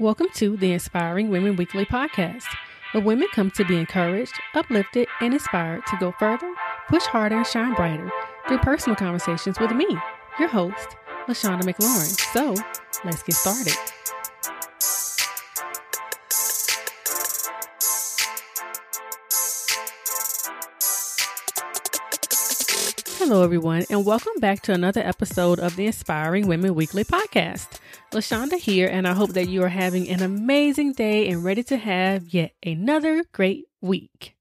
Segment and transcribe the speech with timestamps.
[0.00, 2.46] Welcome to the Inspiring Women Weekly podcast,
[2.92, 6.50] where women come to be encouraged, uplifted, and inspired to go further,
[6.88, 8.10] push harder, and shine brighter
[8.48, 9.86] through personal conversations with me,
[10.38, 10.96] your host,
[11.28, 12.18] LaShawnda McLaurin.
[12.32, 12.54] So,
[13.04, 13.76] let's get started.
[23.18, 27.78] Hello, everyone, and welcome back to another episode of the Inspiring Women Weekly podcast.
[28.12, 31.78] LaShawnda here, and I hope that you are having an amazing day and ready to
[31.78, 34.36] have yet another great week.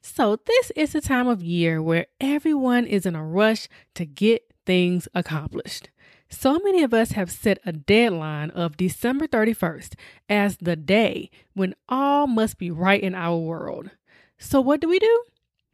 [0.00, 4.42] So, this is the time of year where everyone is in a rush to get
[4.64, 5.90] things accomplished.
[6.30, 9.94] So many of us have set a deadline of December 31st
[10.30, 13.90] as the day when all must be right in our world.
[14.38, 15.24] So, what do we do?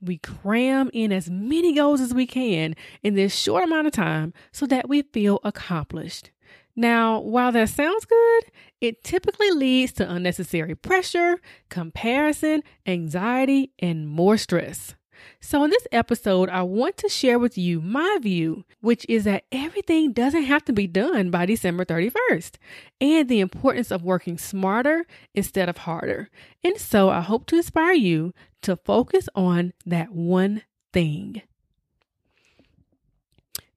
[0.00, 4.32] we cram in as many goals as we can in this short amount of time
[4.52, 6.30] so that we feel accomplished.
[6.78, 8.44] Now, while that sounds good,
[8.80, 14.94] it typically leads to unnecessary pressure, comparison, anxiety, and more stress.
[15.40, 19.42] So, in this episode, I want to share with you my view, which is that
[19.50, 22.58] everything doesn't have to be done by December 31st,
[23.00, 25.04] and the importance of working smarter
[25.34, 26.30] instead of harder.
[26.62, 28.32] And so, I hope to inspire you
[28.62, 31.42] to focus on that one thing.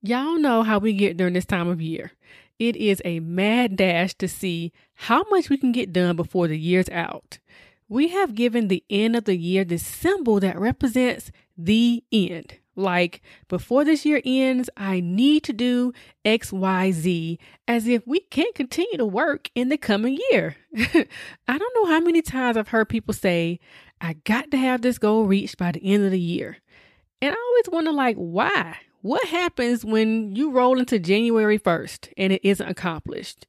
[0.04, 2.12] Y'all know how we get during this time of year.
[2.62, 6.60] It is a mad dash to see how much we can get done before the
[6.60, 7.40] year's out.
[7.90, 12.60] We have given the end of the year the symbol that represents the end.
[12.76, 15.92] Like, before this year ends, I need to do
[16.24, 20.56] XYZ as if we can't continue to work in the coming year.
[20.78, 23.60] I don't know how many times I've heard people say,
[24.00, 26.58] I got to have this goal reached by the end of the year.
[27.24, 28.78] And I always wonder, like, why?
[29.02, 33.48] What happens when you roll into January 1st and it isn't accomplished?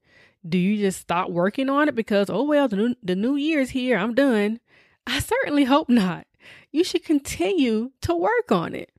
[0.48, 3.60] Do you just stop working on it because, oh, well, the new, the new year
[3.60, 4.60] is here, I'm done?
[5.06, 6.26] I certainly hope not.
[6.70, 8.92] You should continue to work on it.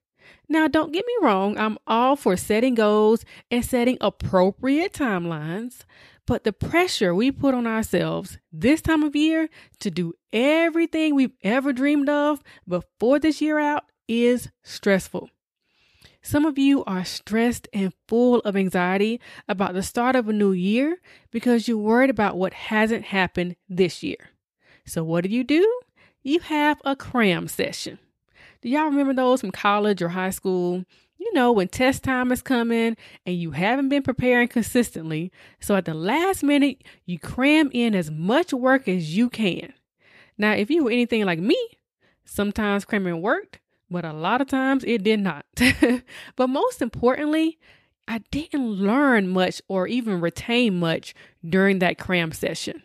[0.47, 5.85] Now, don't get me wrong, I'm all for setting goals and setting appropriate timelines,
[6.27, 11.33] but the pressure we put on ourselves this time of year to do everything we've
[11.41, 15.29] ever dreamed of before this year out is stressful.
[16.23, 20.53] Some of you are stressed and full of anxiety about the start of a new
[20.53, 20.97] year
[21.31, 24.29] because you're worried about what hasn't happened this year.
[24.85, 25.81] So, what do you do?
[26.23, 27.99] You have a cram session.
[28.61, 30.85] Do y'all remember those from college or high school?
[31.23, 35.31] you know, when test time is coming and you haven't been preparing consistently.
[35.61, 39.73] So at the last minute, you cram in as much work as you can.
[40.37, 41.57] Now, if you were anything like me,
[42.25, 43.59] sometimes cramming worked,
[43.93, 45.45] but a lot of times it did not.
[46.35, 47.59] but most importantly,
[48.07, 51.13] I didn't learn much or even retain much
[51.47, 52.81] during that cram session.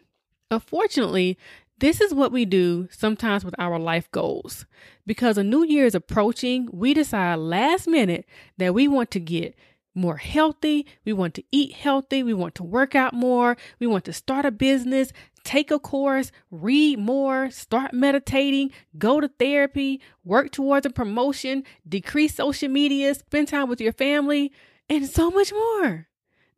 [0.50, 1.38] Unfortunately,
[1.78, 4.66] this is what we do sometimes with our life goals.
[5.06, 8.26] Because a new year is approaching, we decide last minute
[8.58, 9.54] that we want to get
[9.98, 14.04] more healthy, we want to eat healthy, we want to work out more, we want
[14.06, 15.12] to start a business,
[15.44, 22.36] take a course, read more, start meditating, go to therapy, work towards a promotion, decrease
[22.36, 24.52] social media, spend time with your family,
[24.88, 26.08] and so much more.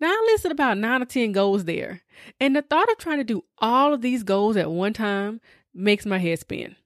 [0.01, 2.01] Now, I listed about nine or 10 goals there.
[2.41, 5.41] And the thought of trying to do all of these goals at one time
[5.75, 6.77] makes my head spin.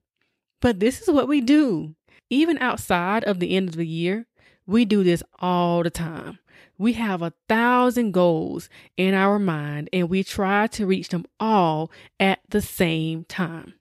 [0.61, 1.95] But this is what we do.
[2.29, 4.25] Even outside of the end of the year,
[4.67, 6.39] we do this all the time.
[6.77, 11.91] We have a thousand goals in our mind and we try to reach them all
[12.19, 13.73] at the same time.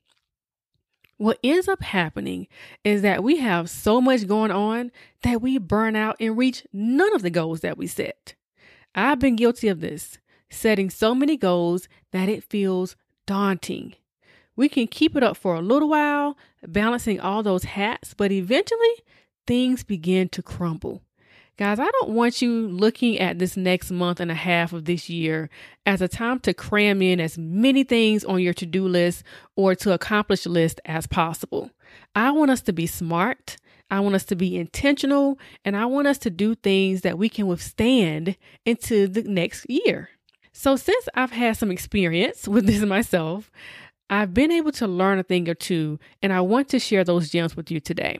[1.16, 2.48] What ends up happening
[2.82, 4.90] is that we have so much going on
[5.22, 8.34] that we burn out and reach none of the goals that we set.
[8.94, 10.18] I've been guilty of this,
[10.50, 12.96] setting so many goals that it feels
[13.26, 13.94] daunting.
[14.56, 16.36] We can keep it up for a little while,
[16.66, 19.02] balancing all those hats, but eventually
[19.46, 21.02] things begin to crumble.
[21.56, 25.08] Guys, I don't want you looking at this next month and a half of this
[25.08, 25.48] year
[25.86, 29.22] as a time to cram in as many things on your to do list
[29.54, 31.70] or to accomplish list as possible.
[32.16, 33.56] I want us to be smart.
[33.88, 37.28] I want us to be intentional and I want us to do things that we
[37.28, 38.36] can withstand
[38.66, 40.08] into the next year.
[40.52, 43.52] So, since I've had some experience with this myself,
[44.10, 47.30] I've been able to learn a thing or two, and I want to share those
[47.30, 48.18] gems with you today.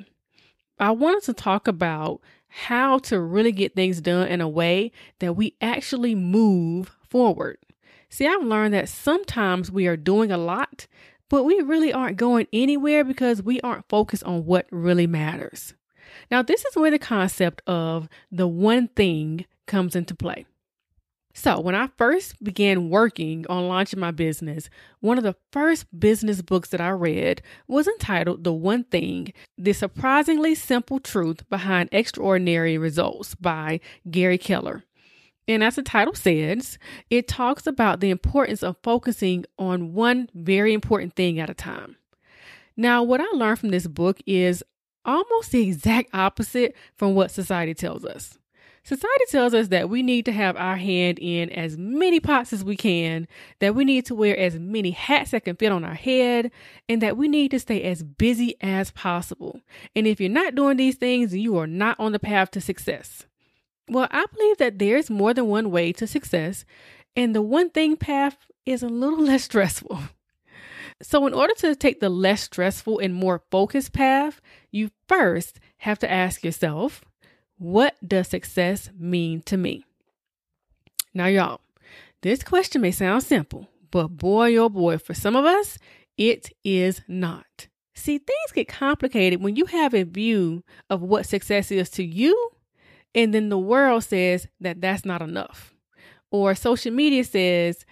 [0.78, 5.34] I wanted to talk about how to really get things done in a way that
[5.34, 7.58] we actually move forward.
[8.08, 10.86] See, I've learned that sometimes we are doing a lot,
[11.28, 15.74] but we really aren't going anywhere because we aren't focused on what really matters.
[16.30, 20.46] Now, this is where the concept of the one thing comes into play.
[21.36, 24.70] So, when I first began working on launching my business,
[25.00, 29.72] one of the first business books that I read was entitled The One Thing The
[29.72, 34.84] Surprisingly Simple Truth Behind Extraordinary Results by Gary Keller.
[35.48, 36.78] And as the title says,
[37.10, 41.96] it talks about the importance of focusing on one very important thing at a time.
[42.76, 44.62] Now, what I learned from this book is
[45.04, 48.38] almost the exact opposite from what society tells us.
[48.84, 52.62] Society tells us that we need to have our hand in as many pots as
[52.62, 53.26] we can,
[53.58, 56.50] that we need to wear as many hats that can fit on our head,
[56.86, 59.58] and that we need to stay as busy as possible.
[59.96, 63.24] And if you're not doing these things, you are not on the path to success.
[63.88, 66.66] Well, I believe that there's more than one way to success,
[67.16, 69.98] and the one thing path is a little less stressful.
[71.00, 75.98] So, in order to take the less stressful and more focused path, you first have
[76.00, 77.02] to ask yourself,
[77.58, 79.84] what does success mean to me?
[81.12, 81.60] Now, y'all,
[82.22, 85.78] this question may sound simple, but boy, oh boy, for some of us,
[86.16, 87.68] it is not.
[87.94, 92.50] See, things get complicated when you have a view of what success is to you,
[93.14, 95.74] and then the world says that that's not enough,
[96.30, 97.86] or social media says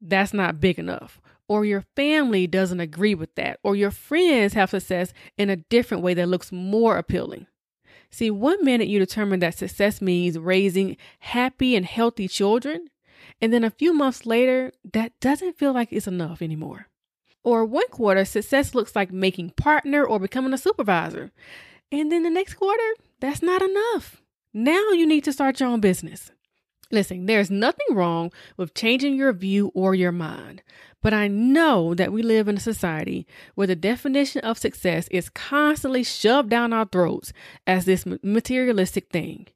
[0.00, 4.70] that's not big enough, or your family doesn't agree with that, or your friends have
[4.70, 7.46] success in a different way that looks more appealing.
[8.12, 12.88] See, one minute you determine that success means raising happy and healthy children,
[13.40, 16.88] and then a few months later, that doesn't feel like it's enough anymore.
[17.42, 21.32] Or one quarter, success looks like making partner or becoming a supervisor.
[21.90, 24.22] And then the next quarter, that's not enough.
[24.52, 26.30] Now you need to start your own business.
[26.92, 30.62] Listen, there's nothing wrong with changing your view or your mind,
[31.00, 35.30] but I know that we live in a society where the definition of success is
[35.30, 37.32] constantly shoved down our throats
[37.66, 39.46] as this materialistic thing.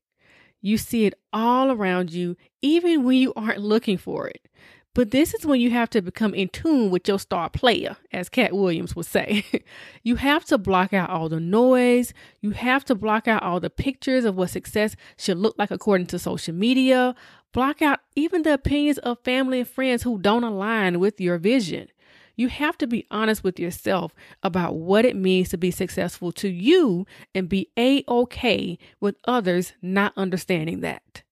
[0.62, 4.48] You see it all around you, even when you aren't looking for it.
[4.96, 8.30] But this is when you have to become in tune with your star player, as
[8.30, 9.44] Katt Williams would say.
[10.02, 12.14] you have to block out all the noise.
[12.40, 16.06] You have to block out all the pictures of what success should look like according
[16.06, 17.14] to social media.
[17.52, 21.88] Block out even the opinions of family and friends who don't align with your vision.
[22.34, 26.48] You have to be honest with yourself about what it means to be successful to
[26.48, 31.22] you and be a okay with others not understanding that.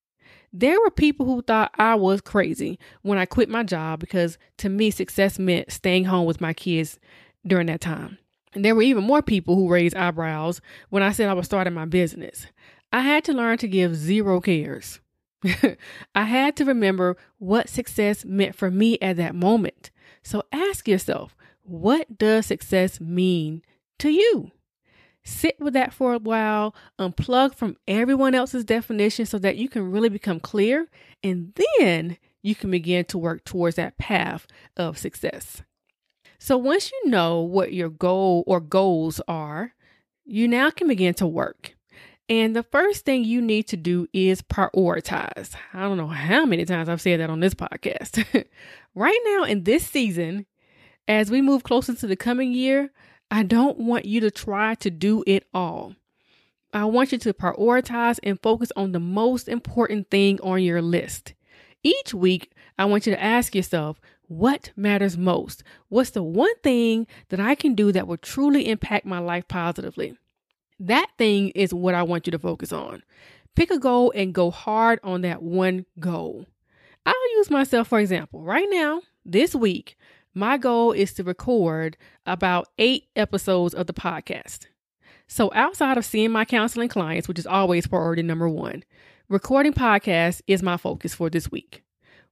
[0.56, 4.68] There were people who thought I was crazy when I quit my job because to
[4.68, 7.00] me, success meant staying home with my kids
[7.44, 8.18] during that time.
[8.54, 10.60] And there were even more people who raised eyebrows
[10.90, 12.46] when I said I was starting my business.
[12.92, 15.00] I had to learn to give zero cares.
[16.14, 19.90] I had to remember what success meant for me at that moment.
[20.22, 21.34] So ask yourself,
[21.64, 23.62] what does success mean
[23.98, 24.52] to you?
[25.24, 29.90] Sit with that for a while, unplug from everyone else's definition so that you can
[29.90, 30.88] really become clear,
[31.22, 35.62] and then you can begin to work towards that path of success.
[36.38, 39.72] So, once you know what your goal or goals are,
[40.26, 41.74] you now can begin to work.
[42.28, 45.54] And the first thing you need to do is prioritize.
[45.72, 48.24] I don't know how many times I've said that on this podcast.
[48.94, 50.46] right now, in this season,
[51.06, 52.90] as we move closer to the coming year,
[53.34, 55.96] I don't want you to try to do it all.
[56.72, 61.34] I want you to prioritize and focus on the most important thing on your list.
[61.82, 65.64] Each week, I want you to ask yourself, what matters most?
[65.88, 70.16] What's the one thing that I can do that will truly impact my life positively?
[70.78, 73.02] That thing is what I want you to focus on.
[73.56, 76.46] Pick a goal and go hard on that one goal.
[77.04, 78.42] I'll use myself for example.
[78.42, 79.96] Right now, this week,
[80.34, 84.66] my goal is to record about eight episodes of the podcast.
[85.26, 88.84] So, outside of seeing my counseling clients, which is always priority number one,
[89.28, 91.82] recording podcasts is my focus for this week.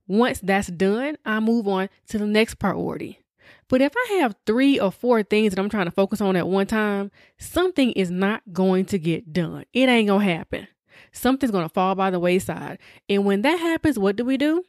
[0.06, 3.20] Once that's done, I move on to the next priority.
[3.68, 6.48] But if I have three or four things that I'm trying to focus on at
[6.48, 9.64] one time, something is not going to get done.
[9.72, 10.68] It ain't going to happen.
[11.12, 12.78] Something's going to fall by the wayside.
[13.08, 14.64] And when that happens, what do we do?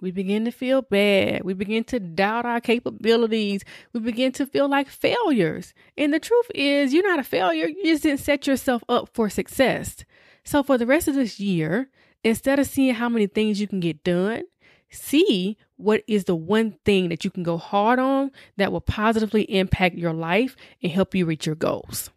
[0.00, 1.44] We begin to feel bad.
[1.44, 3.62] We begin to doubt our capabilities.
[3.92, 5.72] We begin to feel like failures.
[5.96, 7.66] And the truth is, you're not a failure.
[7.66, 10.04] You just didn't set yourself up for success.
[10.44, 11.88] So, for the rest of this year,
[12.22, 14.44] instead of seeing how many things you can get done,
[14.90, 19.42] see what is the one thing that you can go hard on that will positively
[19.42, 22.10] impact your life and help you reach your goals.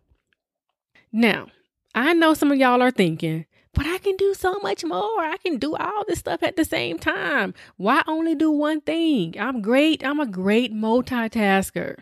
[1.12, 1.48] Now,
[1.96, 3.46] I know some of y'all are thinking,
[3.80, 5.22] but I can do so much more.
[5.22, 7.54] I can do all this stuff at the same time.
[7.78, 9.36] Why only do one thing?
[9.40, 10.06] I'm great.
[10.06, 12.00] I'm a great multitasker.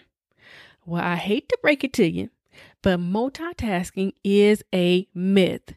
[0.88, 2.32] Well, I hate to break it to you,
[2.82, 5.76] but multitasking is a myth.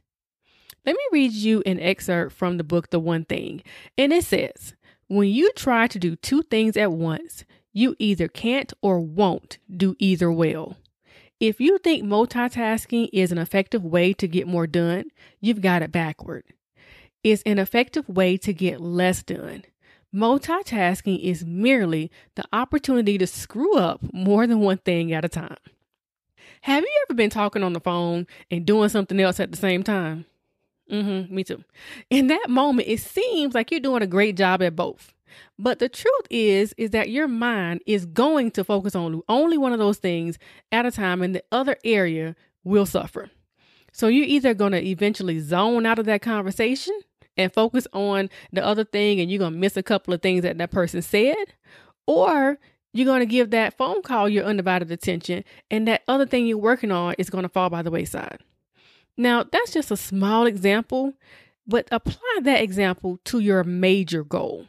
[0.86, 3.62] Let me read you an excerpt from the book, The One Thing.
[3.98, 4.72] And it says,
[5.08, 9.96] When you try to do two things at once, you either can't or won't do
[9.98, 10.78] either well.
[11.40, 15.04] If you think multitasking is an effective way to get more done,
[15.40, 16.44] you've got it backward.
[17.24, 19.64] It's an effective way to get less done.
[20.14, 25.56] Multitasking is merely the opportunity to screw up more than one thing at a time.
[26.62, 29.82] Have you ever been talking on the phone and doing something else at the same
[29.82, 30.26] time?
[30.92, 31.64] Mm-hmm, me too.
[32.10, 35.14] In that moment, it seems like you're doing a great job at both.
[35.58, 39.72] But the truth is, is that your mind is going to focus on only one
[39.72, 40.38] of those things
[40.72, 43.30] at a time, and the other area will suffer.
[43.92, 46.98] So you're either going to eventually zone out of that conversation
[47.36, 50.42] and focus on the other thing, and you're going to miss a couple of things
[50.42, 51.36] that that person said,
[52.06, 52.58] or
[52.92, 56.58] you're going to give that phone call your undivided attention, and that other thing you're
[56.58, 58.38] working on is going to fall by the wayside.
[59.16, 61.14] Now, that's just a small example,
[61.66, 64.66] but apply that example to your major goal.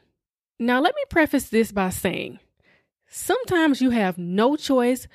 [0.62, 2.38] Now, let me preface this by saying
[3.10, 5.08] sometimes you have no choice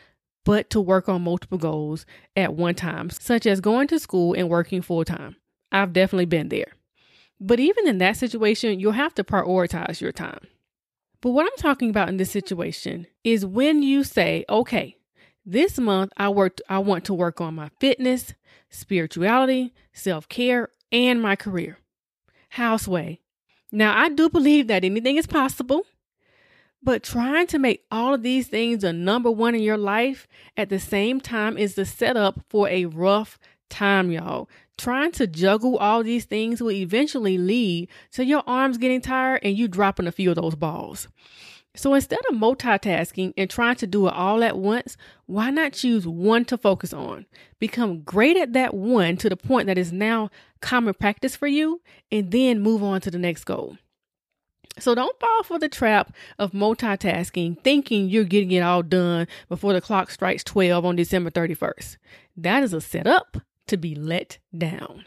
[0.45, 4.49] but to work on multiple goals at one time, such as going to school and
[4.49, 5.37] working full time.
[5.71, 6.73] I've definitely been there.
[7.39, 10.49] But even in that situation, you'll have to prioritize your time.
[11.21, 14.97] But what I'm talking about in this situation is when you say, okay,
[15.45, 18.35] this month I worked I want to work on my fitness,
[18.69, 21.79] spirituality, self-care, and my career.
[22.49, 23.21] Houseway,
[23.73, 25.83] now, I do believe that anything is possible,
[26.83, 30.69] but trying to make all of these things a number one in your life at
[30.69, 34.49] the same time is the setup for a rough time, y'all.
[34.79, 39.57] Trying to juggle all these things will eventually lead to your arms getting tired and
[39.57, 41.09] you dropping a few of those balls.
[41.77, 46.07] So instead of multitasking and trying to do it all at once, why not choose
[46.07, 47.27] one to focus on?
[47.59, 50.31] Become great at that one to the point that is now
[50.61, 53.77] common practice for you, and then move on to the next goal.
[54.79, 59.73] So don't fall for the trap of multitasking, thinking you're getting it all done before
[59.73, 61.99] the clock strikes 12 on December 31st.
[62.37, 65.05] That is a setup to be let down.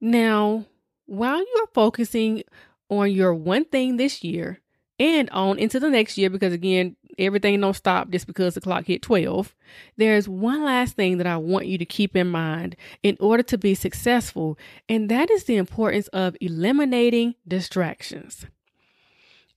[0.00, 0.66] Now,
[1.06, 2.42] while you're focusing
[2.88, 4.60] on your one thing this year,
[5.00, 8.84] and on into the next year because again everything don't stop just because the clock
[8.84, 9.54] hit 12
[9.96, 13.58] there's one last thing that i want you to keep in mind in order to
[13.58, 14.56] be successful
[14.88, 18.46] and that is the importance of eliminating distractions.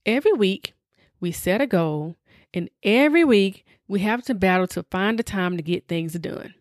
[0.06, 0.74] Every week
[1.20, 2.16] we set a goal
[2.52, 6.54] and every week we have to battle to find the time to get things done.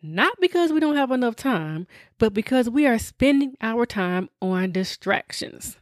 [0.00, 1.86] Not because we don't have enough time,
[2.18, 5.78] but because we are spending our time on distractions.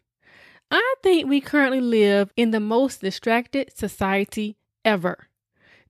[0.70, 5.28] I think we currently live in the most distracted society ever.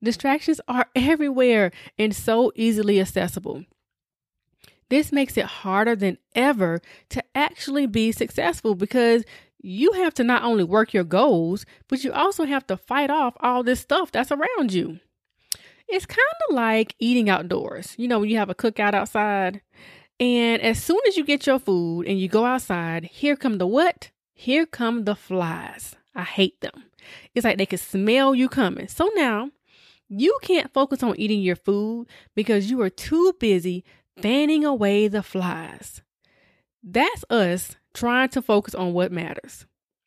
[0.03, 3.65] Distractions are everywhere and so easily accessible.
[4.89, 6.81] This makes it harder than ever
[7.11, 9.25] to actually be successful because
[9.61, 13.35] you have to not only work your goals, but you also have to fight off
[13.41, 15.01] all this stuff that's around you.
[15.89, 17.95] It's kind of like eating outdoors.
[17.97, 19.63] You know, when you have a cookout outside,
[20.21, 23.67] and as soon as you get your food and you go outside, here come the
[23.67, 24.11] what?
[24.39, 25.97] Here come the flies.
[26.15, 26.85] I hate them.
[27.35, 28.87] It's like they can smell you coming.
[28.87, 29.51] So now
[30.11, 33.83] you can't focus on eating your food because you are too busy
[34.21, 36.03] fanning away the flies.
[36.83, 39.65] That's us trying to focus on what matters.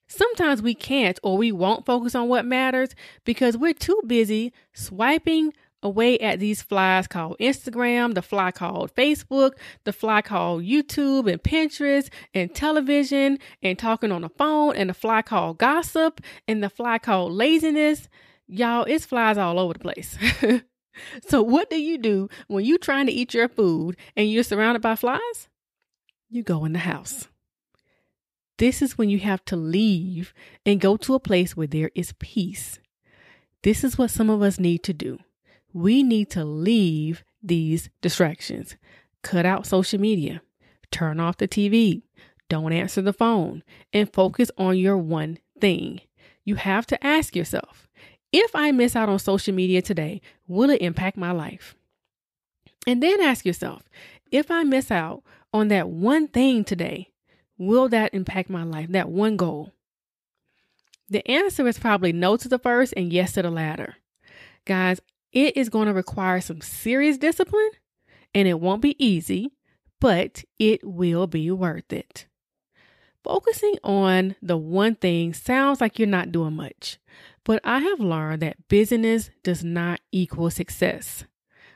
[0.07, 2.89] Sometimes we can't or we won't focus on what matters
[3.25, 9.53] because we're too busy swiping away at these flies called Instagram, the fly called Facebook,
[9.85, 14.93] the fly called YouTube and Pinterest and television and talking on the phone and the
[14.93, 18.09] fly called gossip and the fly called laziness.
[18.47, 20.17] Y'all, it's flies all over the place.
[21.27, 24.81] so what do you do when you're trying to eat your food and you're surrounded
[24.81, 25.47] by flies?
[26.29, 27.27] You go in the house.
[28.57, 30.33] This is when you have to leave
[30.65, 32.79] and go to a place where there is peace.
[33.63, 35.19] This is what some of us need to do
[35.73, 38.75] we need to leave these distractions.
[39.21, 40.41] Cut out social media,
[40.91, 42.03] turn off the TV,
[42.47, 46.01] don't answer the phone, and focus on your one thing.
[46.43, 47.87] You have to ask yourself
[48.31, 51.75] if I miss out on social media today, will it impact my life?
[52.87, 53.83] And then ask yourself
[54.31, 55.23] if I miss out
[55.53, 57.09] on that one thing today,
[57.57, 59.71] will that impact my life, that one goal?
[61.09, 63.95] The answer is probably no to the first and yes to the latter.
[64.65, 67.69] Guys, it is going to require some serious discipline
[68.33, 69.53] and it won't be easy,
[69.99, 72.25] but it will be worth it.
[73.23, 76.97] Focusing on the one thing sounds like you're not doing much,
[77.43, 81.25] but I have learned that busyness does not equal success.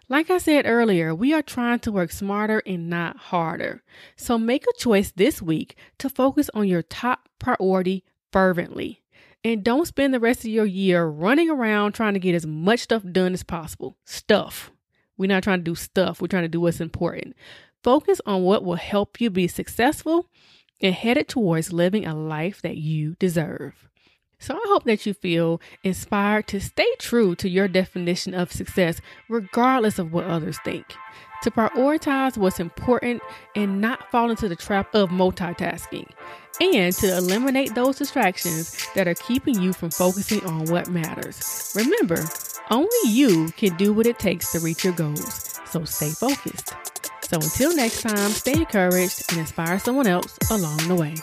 [0.09, 3.83] Like I said earlier, we are trying to work smarter and not harder.
[4.15, 9.02] So make a choice this week to focus on your top priority fervently.
[9.43, 12.81] And don't spend the rest of your year running around trying to get as much
[12.81, 13.97] stuff done as possible.
[14.05, 14.71] Stuff.
[15.17, 17.35] We're not trying to do stuff, we're trying to do what's important.
[17.83, 20.27] Focus on what will help you be successful
[20.81, 23.89] and headed towards living a life that you deserve.
[24.43, 28.99] So I hope that you feel inspired to stay true to your definition of success,
[29.29, 30.85] regardless of what others think.
[31.43, 33.21] To prioritize what's important
[33.55, 36.09] and not fall into the trap of multitasking,
[36.59, 41.73] and to eliminate those distractions that are keeping you from focusing on what matters.
[41.73, 42.21] Remember,
[42.69, 46.73] only you can do what it takes to reach your goals, so stay focused.
[47.21, 51.15] So until next time, stay encouraged and inspire someone else along the way.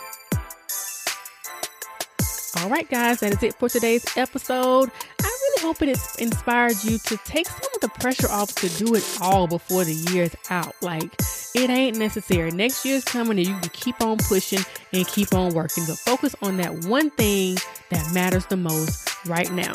[2.57, 4.91] All right, guys, that is it for today's episode.
[5.21, 8.93] I really hope it inspired you to take some of the pressure off to do
[8.93, 10.75] it all before the year's out.
[10.81, 11.13] Like,
[11.55, 12.51] it ain't necessary.
[12.51, 14.59] Next year's coming and you can keep on pushing
[14.91, 17.55] and keep on working, but focus on that one thing
[17.89, 19.71] that matters the most right now.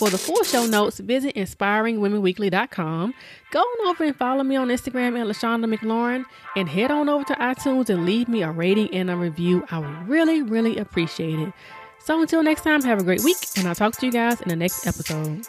[0.00, 3.14] For the full show notes, visit inspiringwomenweekly.com.
[3.50, 6.24] Go on over and follow me on Instagram at LaShawnda McLaurin
[6.56, 9.66] and head on over to iTunes and leave me a rating and a review.
[9.70, 11.52] I would really, really appreciate it.
[12.02, 14.48] So until next time, have a great week, and I'll talk to you guys in
[14.48, 15.46] the next episode.